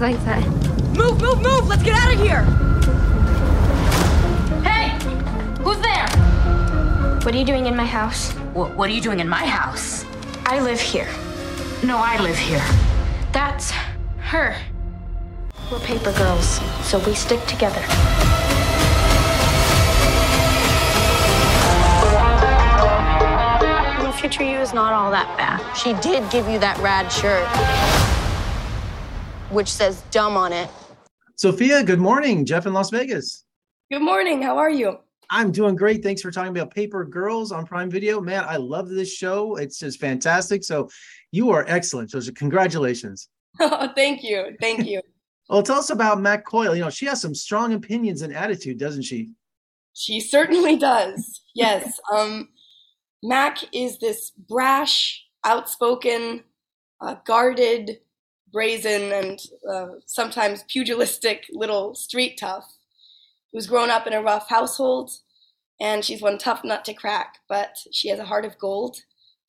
[0.00, 0.46] like that.
[0.96, 1.66] Move, move, move!
[1.66, 2.44] Let's get out of here!
[4.62, 4.96] Hey!
[5.62, 6.06] Who's there?
[7.24, 8.30] What are you doing in my house?
[8.54, 10.04] What, what are you doing in my house?
[10.46, 11.08] I live here.
[11.84, 12.64] No, I live here.
[13.32, 13.72] That's
[14.20, 14.56] her.
[15.70, 17.80] We're paper girls, so we stick together.
[24.00, 25.60] The future you is not all that bad.
[25.74, 27.46] She did give you that rad shirt,
[29.50, 30.68] which says dumb on it.
[31.36, 32.44] Sofia, good morning.
[32.44, 33.44] Jeff in Las Vegas.
[33.90, 34.98] Good morning, how are you?
[35.30, 36.02] I'm doing great.
[36.02, 38.20] Thanks for talking about Paper Girls on Prime Video.
[38.20, 39.56] Man, I love this show.
[39.56, 40.64] It's just fantastic.
[40.64, 40.88] So
[41.30, 42.10] you are excellent.
[42.10, 43.28] So congratulations.
[43.60, 44.56] Oh, thank you.
[44.60, 45.00] Thank you.
[45.48, 46.76] Well, tell us about Mac Coyle.
[46.76, 49.30] You know, she has some strong opinions and attitude, doesn't she?
[49.94, 51.42] She certainly does.
[51.56, 51.98] Yes.
[52.14, 52.50] Um,
[53.24, 56.44] Mac is this brash, outspoken,
[57.00, 57.98] uh, guarded,
[58.52, 62.66] brazen, and uh, sometimes pugilistic little street tough
[63.52, 65.10] who's grown up in a rough household.
[65.80, 68.98] And she's one tough nut to crack, but she has a heart of gold,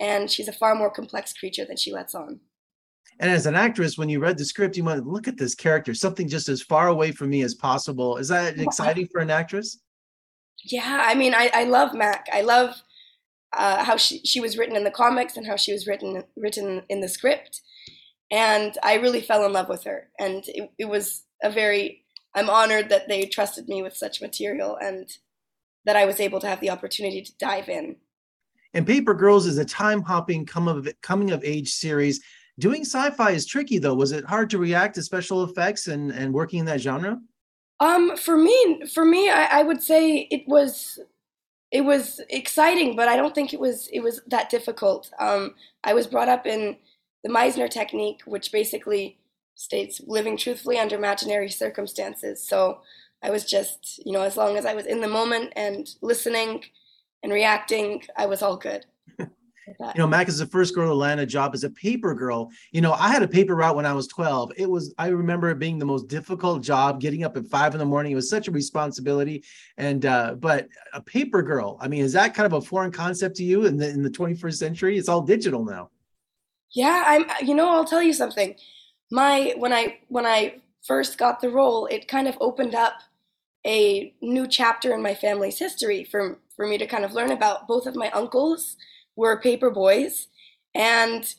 [0.00, 2.40] and she's a far more complex creature than she lets on.
[3.20, 5.94] And as an actress, when you read the script, you went, look at this character,
[5.94, 8.16] something just as far away from me as possible.
[8.16, 9.78] Is that exciting for an actress?
[10.64, 12.26] Yeah, I mean, I, I love Mac.
[12.32, 12.74] I love
[13.56, 16.82] uh, how she, she was written in the comics and how she was written written
[16.88, 17.60] in the script.
[18.30, 20.08] And I really fell in love with her.
[20.18, 24.76] And it, it was a very, I'm honored that they trusted me with such material
[24.80, 25.08] and
[25.84, 27.96] that I was able to have the opportunity to dive in.
[28.74, 32.20] And Paper Girls is a time hopping come of coming of age series
[32.58, 33.94] Doing sci-fi is tricky though.
[33.94, 37.20] Was it hard to react to special effects and, and working in that genre?
[37.80, 40.98] Um, for me, for me, I, I would say it was
[41.70, 45.10] it was exciting, but I don't think it was it was that difficult.
[45.20, 45.54] Um,
[45.84, 46.76] I was brought up in
[47.26, 49.18] the Meisner technique, which basically
[49.56, 52.46] states living truthfully under imaginary circumstances.
[52.46, 52.82] So
[53.20, 56.62] I was just, you know, as long as I was in the moment and listening
[57.24, 58.86] and reacting, I was all good
[59.18, 62.52] you know, Mac is the first girl to land a job as a paper girl.
[62.70, 64.52] You know, I had a paper route when I was 12.
[64.56, 67.80] It was, I remember it being the most difficult job, getting up at five in
[67.80, 68.12] the morning.
[68.12, 69.42] It was such a responsibility.
[69.76, 73.34] And, uh, but a paper girl, I mean, is that kind of a foreign concept
[73.38, 74.98] to you in the, in the 21st century?
[74.98, 75.90] It's all digital now.
[76.74, 78.54] Yeah, I'm, you know, I'll tell you something.
[79.10, 82.94] My, when I, when I first got the role, it kind of opened up
[83.66, 87.68] a new chapter in my family's history for, for me to kind of learn about.
[87.68, 88.76] Both of my uncles
[89.16, 90.28] were paper boys
[90.74, 91.34] and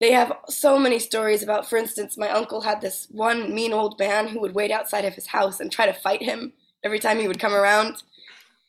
[0.00, 3.98] they have so many stories about for instance my uncle had this one mean old
[3.98, 6.52] man who would wait outside of his house and try to fight him
[6.84, 8.02] every time he would come around.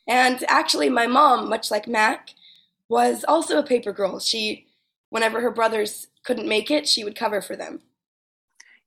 [0.07, 2.31] And actually my mom much like mac
[2.89, 4.19] was also a paper girl.
[4.19, 4.67] She
[5.15, 7.79] whenever her brothers couldn't make it she would cover for them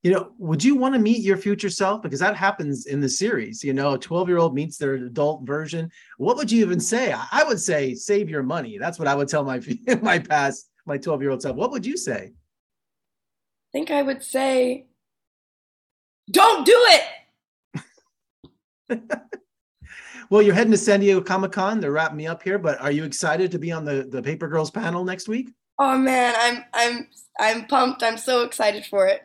[0.03, 2.03] you know, would you want to meet your future self?
[2.03, 3.65] Because that happens in the series.
[3.65, 5.91] You know, a 12 year old meets their adult version.
[6.19, 7.13] What would you even say?
[7.13, 8.79] I would say save your money.
[8.79, 9.61] That's what I would tell my
[10.03, 11.57] my past, my 12 year old self.
[11.57, 12.31] What would you say?
[12.31, 14.87] I think I would say,
[16.31, 16.87] don't do
[18.89, 19.01] it.
[20.31, 21.81] well, you're heading to San Diego Comic Con.
[21.81, 24.49] They're wrapping me up here, but are you excited to be on the, the Paper
[24.49, 25.51] Girls panel next week?
[25.79, 27.09] Oh man, I'm I'm
[27.39, 28.03] I'm pumped.
[28.03, 29.23] I'm so excited for it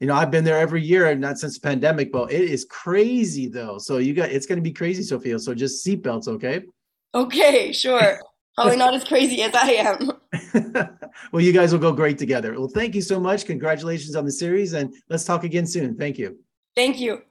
[0.00, 3.48] you know, I've been there every year, not since the pandemic, but it is crazy
[3.48, 3.78] though.
[3.78, 5.38] So you got it's going to be crazy, Sofia.
[5.38, 6.62] So just seatbelts, okay?
[7.14, 8.20] Okay, sure.
[8.54, 10.12] Probably not as crazy as I am.
[11.32, 12.52] well, you guys will go great together.
[12.58, 13.44] Well, thank you so much.
[13.46, 15.96] Congratulations on the series, and let's talk again soon.
[15.96, 16.38] Thank you.
[16.74, 17.22] Thank you.